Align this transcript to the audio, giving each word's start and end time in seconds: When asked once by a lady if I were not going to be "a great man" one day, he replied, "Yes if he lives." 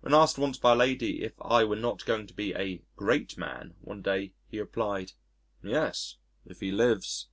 When 0.00 0.12
asked 0.12 0.38
once 0.38 0.58
by 0.58 0.72
a 0.72 0.76
lady 0.76 1.22
if 1.22 1.34
I 1.40 1.62
were 1.62 1.76
not 1.76 2.04
going 2.04 2.26
to 2.26 2.34
be 2.34 2.52
"a 2.52 2.82
great 2.96 3.38
man" 3.38 3.76
one 3.80 4.02
day, 4.02 4.32
he 4.48 4.58
replied, 4.58 5.12
"Yes 5.62 6.16
if 6.44 6.58
he 6.58 6.72
lives." 6.72 7.28